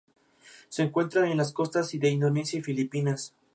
[0.67, 3.35] Se encuentran en las costas de Indonesia y Filipinas.